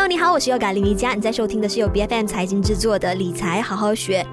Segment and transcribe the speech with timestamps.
[0.00, 4.26] Hello，你好，我是 Yoga 林一佳，你在收听的是由 BFM 财经制作的理财好好学。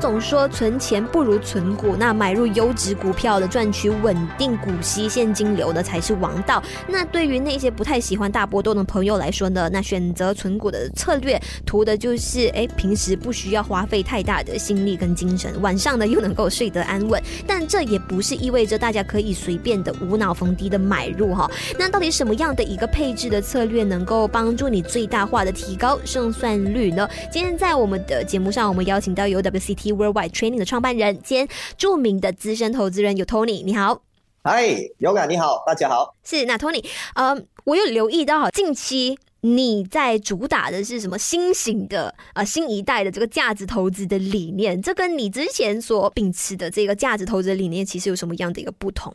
[0.00, 6.62] 总说存钱不如存股，那买入优质股票的赚取稳定股息现金流的才是王道。
[6.88, 17.22] 那对于那些不太喜欢大波动的朋友来说呢，那选择存股的策略，图的就是哎，平时不需要花费太大的心力跟精神，晚上呢又能够睡得安稳。
[17.46, 21.50] 但这也不是意味着大家可以随便的无脑逢低的买入哈。
[21.78, 27.06] 那到底什么样的一个配置的策略能够帮助你最大化的提高胜算率呢？
[27.30, 29.89] 今天在我们的节目上，我们邀请到 UWCT。
[29.92, 34.02] Worldwide Training 的创办人兼著名的资深投资人有 Tony，你好，
[34.42, 34.68] 嗨
[34.98, 49.14] ，Yoga 你好，大家好，是那 Tony，呃，我有留意到哈，近期你在主打的是什么新型的呃新一代的这个价值投资的理念，这跟你之前所秉持的这个价值投资的理念其实有什么样的一个不同？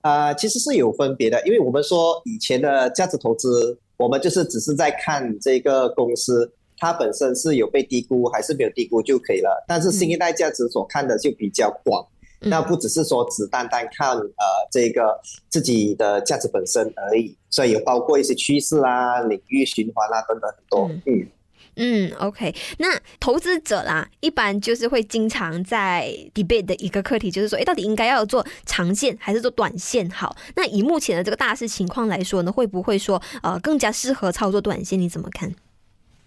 [0.00, 6.52] 啊、呃，其实是有分别的，因为我们说以前的价值投资，我们就是只是在看这个公司。
[6.78, 12.06] 它本身是有被低估还是没有低估就可以了，但是新一代价值所看的就比较广，
[12.40, 20.88] 嗯、那不只是说只单单看呃这个自己的价值本身而已，所以有包括一些趋势啦、领域循环啦等等很多。
[20.88, 21.28] 嗯嗯，
[21.76, 30.36] 嗯，OK，那投资者啦，一般就是会经常在 debate 的一个课题，就是说，哎，到底应该要做长线还是做短线好？
[30.54, 35.00] 那以目前的这个大势情况来说呢，会不会说呃更加适合操作短线？
[35.00, 35.54] 你怎么看？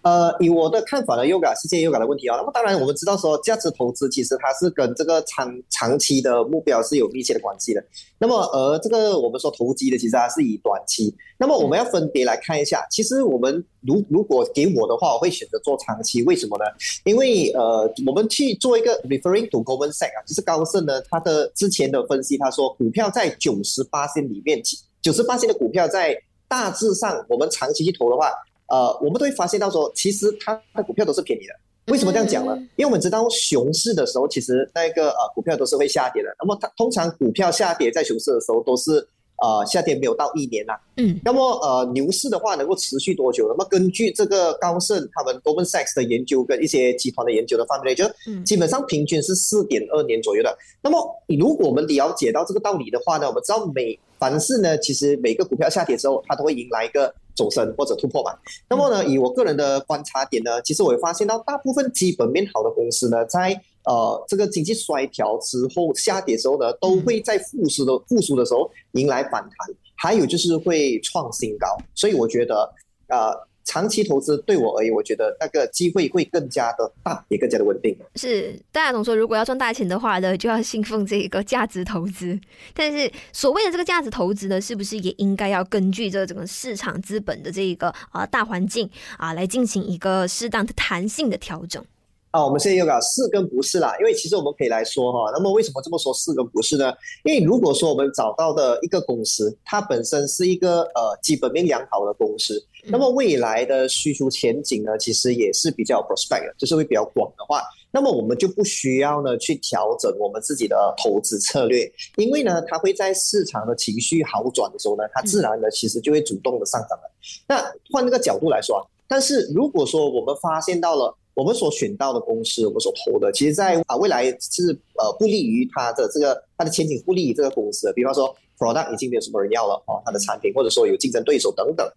[0.02, 2.36] 呃，以我的看法呢，Yoga 是建议 Yoga 的问题啊。
[2.36, 7.84] 那么当然，我们知道说价值投资其实它是跟这个长长期的目标是有密切的关系的。
[8.18, 11.14] 那么呃，这个我们说投机的，其实它是以短期。
[11.36, 12.86] 那么我们要分别来看一下。
[12.90, 16.22] 其实我们如如果给我的话，我会选择做长期。
[16.22, 16.64] 为什么呢？
[17.04, 24.62] 因为呃，我们去做一个 referring to Goldman Sachs 啊，就是高盛呢，他的之前的分析，他说股票在九十八线里面，
[25.02, 26.16] 九十八线的股票在
[26.48, 28.32] 大致上，我们长期去投的话。
[28.70, 31.52] 呃，我们都会发现到说，其实它的股票都是便宜的。
[31.92, 32.56] 为什么这样讲呢？
[32.76, 36.28] 因为我们知道熊市的时候，其实那个呃股票都是会下跌的。
[36.38, 39.04] 那么它通常股票下跌在熊市的时候都是
[39.42, 40.74] 呃下跌没有到一年呐。
[40.98, 41.18] 嗯。
[41.24, 43.48] 那么呃牛市的话能够持续多久？
[43.48, 48.04] 那么根据这个高盛他们 Goldman Sachs 的研究跟一些集团的研究的范围，就
[48.44, 50.56] 基本上平均是四点二年左右的。
[50.80, 57.12] 那么如果我们了解到这个道理的话呢，我们知道每凡是呢，其实每个股票下跌之后，它都会迎来一个。
[57.34, 58.32] 走升或者突破嘛，
[58.68, 72.72] 那么呢，以我个人的观察点呢，其实我会发现到大部分基本面好的公司呢，在呃这个经济衰调之后下跌的时候呢，都会在复苏的复苏的时候迎来反弹，还有就是会创新高，所以我觉得
[73.08, 73.49] 呃。
[73.70, 77.96] 长期投资对我而言，我觉得那个机会会更加的大，也更加的稳定。
[78.16, 82.36] 是，大家总说如果要赚大钱的话呢，就要信奉这个价值投资。
[82.74, 91.84] 但是所谓的这个价值投资呢，是不是也应该要根据这整个市场资本的这一个啊大环境啊来进行一个适当的弹性的调整？
[92.30, 96.92] 啊，我们现在又讲是跟不是啦，因为其实我们可以来说哈，那么为什么这么说是跟不是呢？
[97.24, 117.10] 因为如果说我们找到的一个公司，它本身是一个呃基本面良好的公司，那么未来的需求前景呢，其实也是比较 prospect 的，就是会比较广的话，那么我们就不需要呢去调整我们自己的投资策略，因为呢，它会在市场的情绪好转的时候呢，它自然的其实就会主动的上涨了。
[117.48, 117.60] 那
[117.92, 121.12] 换这个角度来说，但是如果说我们发现到了。
[121.34, 127.92] 我们所选到的公司，我们所投的，其实在啊未来是呃不利于它的这个它的前景，不利于这个公司的。
[127.92, 131.90] 比方说，product 已经没有什么人要了哦，它的产品或者说有竞争对手等等，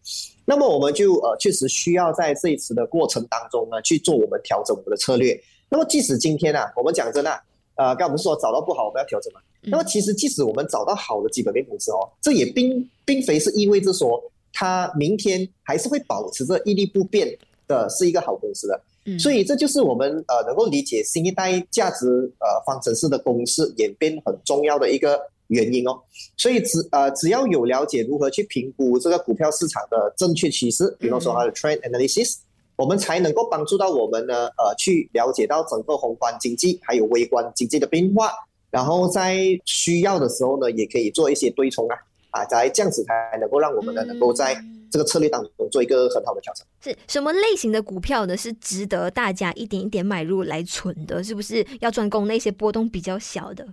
[0.46, 5.38] 那么我们就呃确实需要在这一次的过程当中呢去做我们调整我们的策略。
[5.70, 7.32] 那么即使今天啊，我们讲真的，
[7.76, 9.42] 呃，刚刚我们说找到不好，我们要调整嘛。
[9.64, 14.24] 那么其实即使我们找到好的基本面公司哦，这也并并非是意味着说
[14.54, 17.36] 它明天还是会保持着屹立不变
[17.68, 18.80] 的是一个好公司的。
[19.20, 22.08] 所以这就是我们呃能够理解新一代价值
[22.40, 26.00] 呃方程式的公式演变很重要的一个原因哦。
[26.38, 32.38] 所以只呃只要有了解如何去评估这个股票市场的正确趋势，比方说它的 trend analysis，
[32.78, 38.32] 我们才能够帮助到我们呢呃去了解到整个宏观经济还有微观经济的变化，
[38.72, 41.98] 然后在需要的时候呢也可以做一些对冲啊
[42.32, 44.56] 啊，在这样子才能够让我们呢能够在。
[44.94, 48.38] 这个策略当中做一个很好的调整，是什么类型的股票呢？
[48.38, 51.24] 是值得大家一点一点买入来存的？
[51.24, 53.68] 是不是要专攻那些波动比较小的？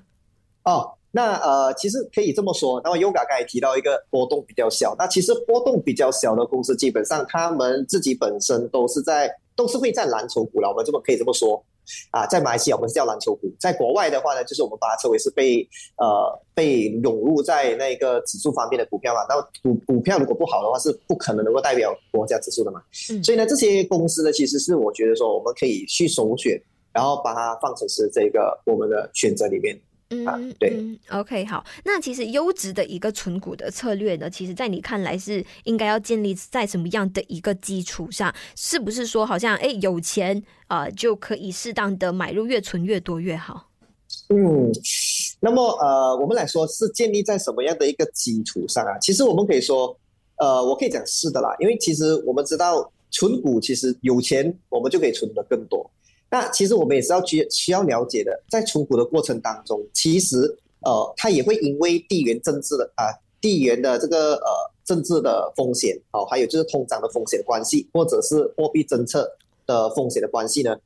[0.64, 2.80] 哦，那呃，其实可以这么说。
[2.82, 10.70] 那么 Yoga 刚才提到一个波动比较小，那其实波动比较小的公司，基本上他们自己本身都是在都是会在蓝筹股了。
[10.70, 11.62] 我们这么可以这么说。
[12.10, 15.66] 啊，在马来西亚我们是叫篮球股，在国外的话呢，就是我们把它称为是被
[15.96, 19.20] 呃被涌入在那个指数方面的股票嘛。
[19.28, 22.82] 那股股票如果不好的话，是不可能能够代表国家指数的嘛。
[23.10, 26.60] 嗯、所以呢，这些公司呢，其实是我觉得说我们可以去首选，
[26.92, 29.78] 然后把它放成是这个我们的选择里面。
[30.10, 31.64] 嗯，啊、对嗯，OK，好。
[31.84, 38.34] 那其实优质的一个存股的策略呢，其实在你看来是应该要建立在什么样的一个基础上？
[38.56, 43.68] 是不是说好像哎有钱啊、呃、就可以适当的买入，越存越多越好？
[44.30, 44.72] 嗯，
[45.38, 48.98] 那么呃，我们来说是建立在什么样的一个基础上啊？
[48.98, 49.96] 其实我们可以说，
[50.38, 55.88] 呃，我可以讲是的啦，因为其实我们知道存股其实有钱我们就可以存的更多。
[56.30, 64.48] 那其实我们也是要去需要了解的，在出股的过程当中，其实呃，它也会因为地缘政治的啊、呃，地缘的这个呃
[64.84, 69.28] 政治的风险哦，还有就是通胀的风险的关系，或者是货币政策
[69.66, 70.76] 的风险的关系呢，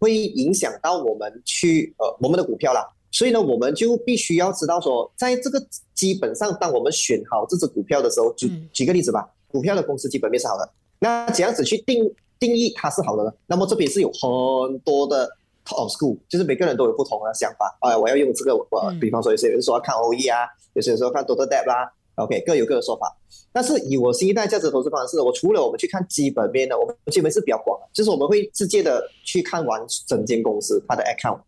[0.00, 2.84] 会影响到我们去呃我们的股票啦。
[3.12, 5.64] 所以呢，我们就必须要知道说，在这个
[5.94, 10.68] 基本上，当我们选好这只股票的时候，举举个例子吧，股票的公司基本面是好的，
[10.98, 12.04] 那怎样子去定？
[12.38, 15.28] 定义它是好的呢，那么这边是有很多的
[15.64, 17.76] top school，就是每个人都有不同的想法。
[17.80, 18.66] 哎，我要用这个，我
[19.00, 23.14] 比方说有些人说要看 OE 啊，有些人说看 total debt 啦，OK，各有各的说法。
[23.52, 31.40] 但是以我新一代价值投资方式，我除了我们去看基本面的，我们基本是比较广的，就是我们会直接的去看完整间公司它的 account，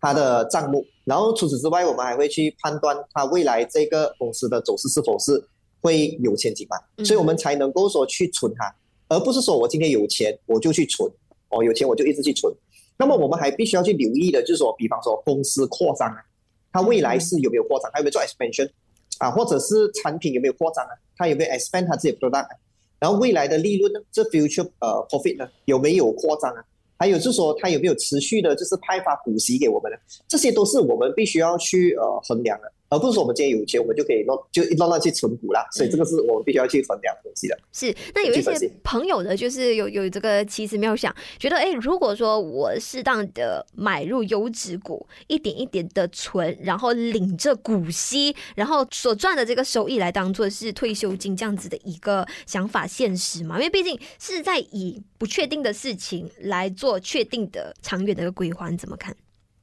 [0.00, 5.44] 它的账目，然后除此之外，我们还会去判断它未来这个公司的走势是否是
[5.82, 8.74] 会有前景嘛，所以我们才能够说去存它。
[9.08, 11.10] 而不是说我今天有钱我就去存，
[11.48, 12.52] 哦，有钱我就一直去存。
[12.98, 16.16] 那么我们还必须要去留意的，就是说，比方说公司扩张啊，
[16.72, 18.68] 它未来是有没有扩张，它有没有做 expansion
[19.18, 22.48] 啊，或者是产品有没有扩张啊，它有没有 expand 它自己的 product，
[22.98, 26.64] 然后未来的利润呢，这 future 呃 profit 呢有没有扩张啊？
[26.98, 29.96] 还有就是说它有没有持续的，就是派发股息给我们呢？
[30.26, 32.72] 这些都是我们必须要去呃衡量的。
[32.88, 35.66] 而不是说我们今天有钱，我们就可以乱就乱乱去存股啦。
[35.72, 37.58] 所以这个是我们必须要去衡量东西的。
[37.72, 53.56] 是，那有一些朋友呢，就是有有这个奇思妙想，觉得哎，如果说我适当的买入优质股，一点一点的存，然后领着股息，然后所赚的这个收益来当做是退休金这样子的一个想法现实嘛？
[53.58, 59.14] 因为毕竟是在以不确定的事情来做确定的长远的一个规划，你怎么看？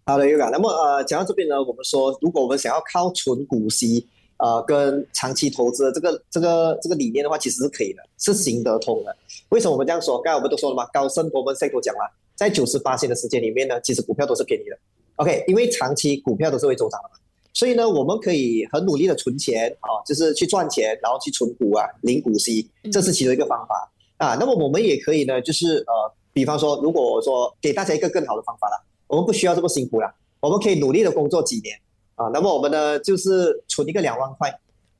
[0.07, 0.51] 好的，Yoga。
[0.51, 4.07] 那么呃，讲到这边呢，我们说，如果我们想要靠存股息，
[4.37, 9.17] 呃，跟长期投资的这个这个这个理念的话，其实是可以的，是行得通的。
[9.49, 10.21] 为什么我们这样说？
[10.21, 12.01] 刚才我们都说了嘛，高盛我们赛都讲了，
[12.35, 14.77] 在九十八天的时间里面呢，其实股票都是便宜的。
[15.15, 17.15] OK，因为长期股票都是会走涨的嘛，
[17.51, 24.37] 所以呢，我们可以很努力的存钱啊，就是去赚钱，然后去存股啊，领股息，这是其中一个方法啊。
[24.39, 28.85] 那么我们也可以呢，就是呃，比方说，如果说给大家一个更好的方法了。
[29.07, 31.77] 我们不需要这么辛苦了，我们可以努力的工作几年
[32.15, 32.27] 啊。
[32.33, 34.51] 那么我们呢，就是存一个两万块，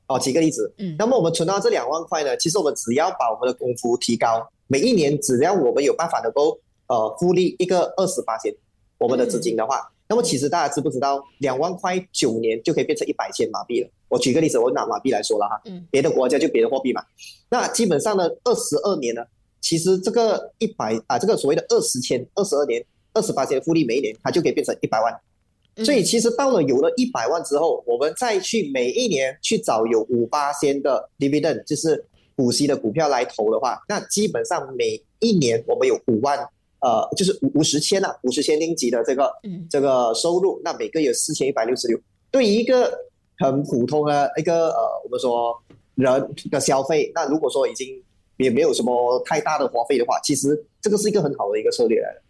[0.08, 8.54] 哦，举个例子，嗯，那么我们存到这两万块呢，其实我们只要把我们的功夫提高，每一年只要我们有办法能够呃复利一个二十八千，
[9.00, 13.90] 我们的资金的话，嗯、那么其实大家知不知道，两万块九年就可以变成一百千马币了？
[14.08, 17.04] 我举个例子，我拿马币来说了哈，嗯，别的国家就别的货币嘛，
[17.50, 19.24] 那基本上呢，二十二年呢，
[19.62, 22.86] 其实这个一百啊，这个所谓的二十千，二十二年。
[23.16, 32.06] 二十八千复利，每一年它就可以变成一百万，所以其实到了有了一百万之后，我们再去每一年去找有五八千的 dividend，就是
[32.36, 36.38] 股息的股票来投的话，那基本上每一年我们有五万，
[36.82, 39.34] 呃，就是五五十千啊，五十千零级的这个
[39.70, 41.98] 这个收入，那每个月四千一百六十六，
[42.30, 42.94] 对于一个
[43.40, 45.58] 很普通的一个呃，我们说
[45.96, 48.02] 人的消费，那如果说已经
[48.38, 52.02] 也没有什么太大的花费的话，其实这个是一个很好的一个策略。
[52.02, 52.22] 来的。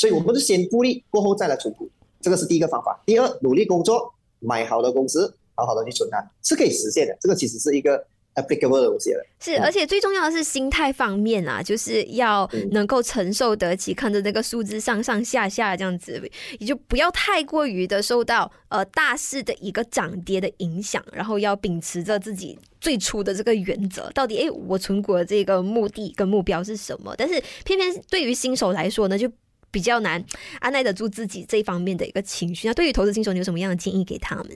[0.00, 1.86] 所以，我们就先复利，过后再来存股，
[2.22, 2.98] 这个是第一个方法。
[3.04, 7.14] 第二，努力工作，买好的公司，好好的去存它，是可以实现的。
[7.20, 8.02] 这个其实是一个
[8.34, 9.22] applicable 的东西了。
[9.40, 16.18] 是，而且最重要的是心态方面啊，就是要能够承受得起，看着那个数字上上下下这样子，
[16.58, 27.14] 也就不要太过于的受到呃大势的一个涨跌的影响，然后要秉持着自己最初的这个原则，到底诶，我存股的这个目的跟目标是什么？
[27.18, 29.30] 但是偏偏对于新手来说呢，就
[29.70, 30.24] 比较难
[30.60, 32.68] 按耐得住自己这一方面的一个情绪。
[32.68, 34.46] 那对于投资新手，你有什么样的建议给他们？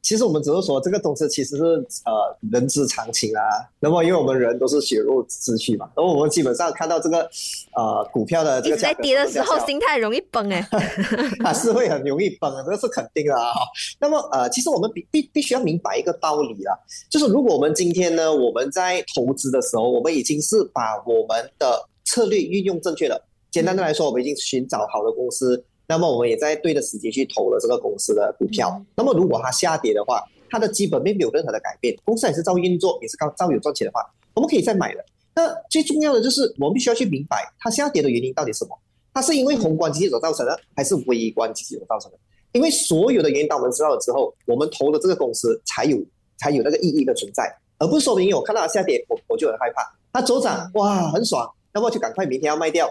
[0.00, 1.62] 其实我们只是说这个东西其实是
[2.06, 3.42] 呃人之常情啊。
[3.80, 7.28] 那么因为我们人都是血肉之躯嘛，然后我们基本上看到这个
[7.74, 10.66] 呃股票的这个在跌的时候，心态容易崩哎，
[11.44, 13.52] 啊是会很容易崩，这个是肯定的啊。
[13.98, 16.72] 那么呃，其实我们必必必须要明白一个道理啊，
[17.10, 23.27] 就是如果我们今天呢，我们在投资的时候，我们已经是把我们的策略运用正确了。
[23.50, 28.74] 简单的来说，我们已经寻找好的公司，那么我们也在对的时间去投了这个公司的股票。
[28.78, 34.00] 嗯、那么如果它下跌的话，它的基本面没有任何的改变，公司还是照运作，也是照照有赚钱的话，
[34.34, 35.04] 我们可以再买的。
[35.34, 38.78] 那最重要的就是我们必须要去明白它下跌的原因到底是什么？
[39.14, 42.18] 它是因为宏观经济所造成的，还是微观经济所造成的？
[42.52, 45.98] 因为所有的原因当我们知道了之后，我们投的这个公司才有
[46.38, 49.82] 才有那个意义的存在，而不是说明我看到它下跌，我我就很害怕。
[50.12, 52.88] 它走涨，哇，很爽，那么就赶快明天要卖掉。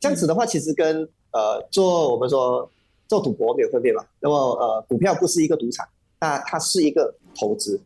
[0.00, 2.70] 这样子的话，其实跟呃做我们说
[3.08, 4.04] 做赌博没有分别嘛。
[4.20, 5.86] 那么呃，股票不是一个赌场，
[6.20, 7.80] 那它是一个投资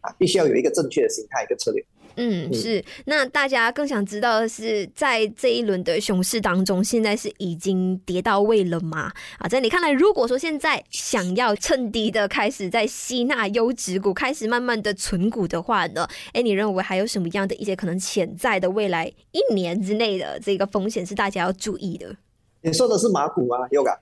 [0.00, 1.84] 啊，必须要有一个正确的心态，一个策略。
[2.16, 2.84] 嗯，是。
[3.04, 9.12] 那大家更想知道的是，在这一轮的熊市当中，现在是已经跌到位了吗？
[9.38, 16.08] 啊，在你看来，如果说现在想要趁低的开始在吸纳优质股，开始慢慢的存股的话呢？
[16.32, 22.16] 哎，你认为还有什么样的一些可能潜在的未来一年之内的这个风险是大家要注意的？
[22.62, 23.96] 你说的是马股吗？Yoga？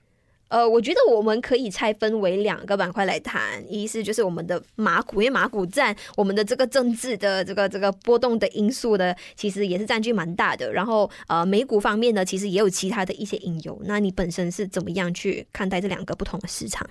[0.49, 10.71] 呃，我觉得我们可以拆分为两个板块来谈，一是就是我们的马股，因为马股占我们的这个政治的这个这个波动的因素的，其实也是占据蛮大的。
[10.71, 13.77] 然后呃，美股方面呢，其实也有其他的一些因由。
[13.83, 16.89] 那你本身是怎么样去看待这两个不同的市场？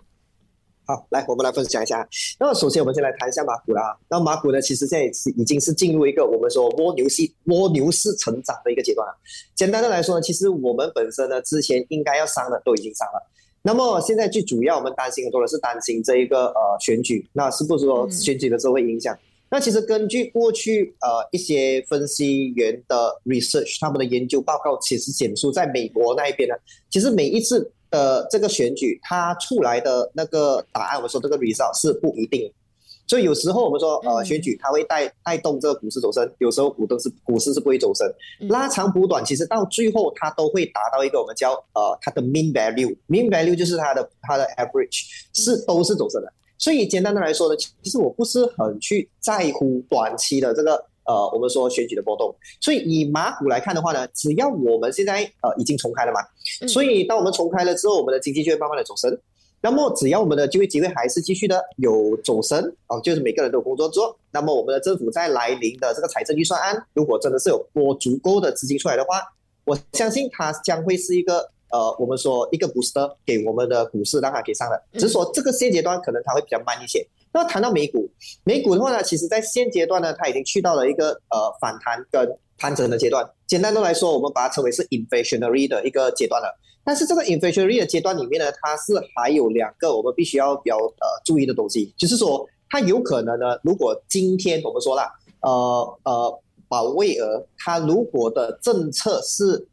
[0.85, 2.07] 好，来我们来分享一下。
[2.39, 3.99] 那么首先我们先来谈一下马股啦。
[4.09, 9.19] 那马股呢，其实现在是已经是进入一个我们说蜗牛系蜗牛式成长的一个阶段了。
[9.55, 13.31] 简单的来说呢，其实我们本身呢，之前应该要上的都已经上了。
[13.67, 19.13] 那么现在最主要，我们担心很多的是担心这一个呃选举，那是不是说选举的时候会影响？
[19.13, 19.19] 嗯、
[19.51, 26.55] 那其实根据过去呃一些分析员的 research，他们的研究报告其实显出，在美国那一边呢，
[26.89, 32.49] 其实每一次的这个选举，它出来的那个答案，我说这个 result 是不一定。
[33.07, 38.05] 所以有时候我们说，呃，选举它会带带动这个股市走升，有时候股东是股市是不会走升，
[38.49, 46.33] 拉长补短，其实到最后它都会达到一个我们叫呃它的 mean value，mean value 就是它的它的 average 是都是走升的。
[46.59, 52.35] 所以简单的来说呢，其实我不是很去在乎短期的这个呃我们说选举的波动。
[52.61, 56.21] 所以以马股来看的话呢，只要我们现在呃已经重开了嘛，
[56.67, 59.17] 所以当我们重开了之后，我们的经济就会慢慢的走升。
[59.63, 64.17] 那么，只要我们的就业机会还是继续的有走升啊，就是每个人都有工作做。
[64.31, 69.21] 那么，我们的政府在来临的这个财政预算案，如果真的是有拨足够的资金出来的话，
[69.65, 71.39] 我相信它将会是一个
[71.73, 74.81] 呃，我们说一个 booster 给我们的股市，让它给上的。
[74.93, 77.05] 只是说这个现阶段可能它会比较慢一些。
[77.33, 78.09] 那谈到美股，
[78.45, 83.29] 美股的话呢，其实在现阶段呢，它已经去到了一个呃反弹跟盘整的阶段。
[83.49, 86.57] 简单的来说，我们把它称为是 inflationary 的一个阶段了。
[86.87, 95.03] 但是这个 inflationary 的阶段里面呢，它是还有两个我们必须要比较呃注意的东西，就是说它有可能呢，如果今天我们说了，
[95.41, 99.67] 呃呃，保卫尔他如果的政策是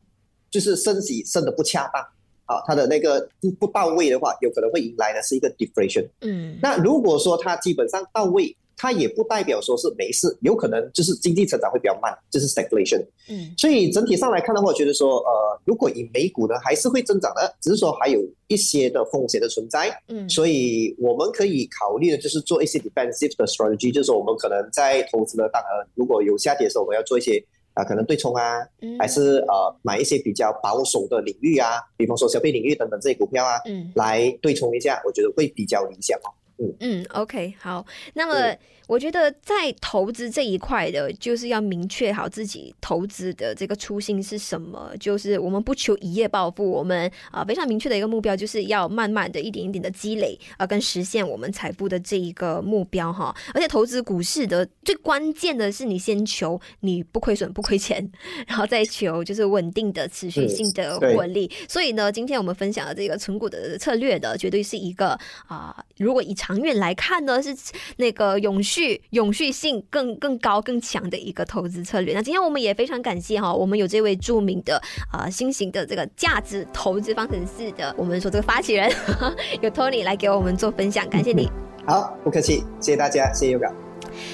[0.49, 2.01] 就是升息升的不恰当，
[2.47, 6.09] 啊，它的那个不不到位的话，有可能会迎来的是一个 deflation。
[6.21, 8.57] 嗯，那如果说它基本上到位。
[8.83, 13.01] 它也不代表说是没事，有可能就是经济成长会比较慢，就是 stagflation。
[13.29, 19.89] 嗯，所以整体上来看的话，我觉得说，呃，如果以美股呢，还是会增长的，只是说还有一些的风险的存在。
[20.09, 27.41] 嗯，所以我们可以考虑的就是做一些 defensive 的 strategy，就是说我们可能在投资的当额，如果有下跌的时候，我们要做一些
[27.75, 36.27] 啊、呃，可能对冲啊，嗯、还是呃买一些比较保守的领域啊，比方说消费领域等等这些股票啊，嗯，来对冲一下，我觉得会比较理想哦。
[36.63, 38.57] 嗯嗯，OK，好，那么。
[38.93, 44.91] 我觉得在投资这一块的，就是要明确好自己投资的这个初心是什么。
[44.99, 53.35] 就是我们不求一夜暴富，我们啊非常明确的一个目标，就是要慢慢的一点一点的积累啊，跟实现我们财富的这一个目标哈。
[53.55, 58.07] 而且投资股市的最关键的是，你先求你不亏损不亏钱，
[58.45, 61.49] 然后再求就是稳定的持续性的获利。
[61.67, 67.57] 所以呢，今天我们分享的这个存股的策略的，绝对是一个啊，如果以长远来看呢，是
[67.97, 68.82] 那个永续。
[68.83, 72.13] 续永续性更更高更强的一个投资策略。
[72.13, 74.75] 那今天我们也非常感谢哈，我们有这位著名的
[75.11, 78.91] 啊、呃、新型的这个价值投资方程式的，我们说这个发起人
[79.61, 81.49] 有 Tony 来给我们做分享，感谢你。
[81.85, 83.71] 好，不客气，谢谢大家，谢谢 Yoga。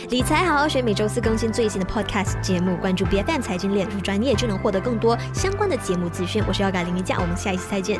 [0.09, 6.43] 理财好好学，每周四更新最新的 Podcast 节目，关注 BFM 财经脸书专业就能获得更多相关的节目资讯。
[6.47, 7.99] 我是 Yoga 林一佳，我们下一次再见。